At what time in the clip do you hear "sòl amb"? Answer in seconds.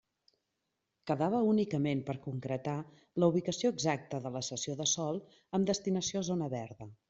4.97-5.73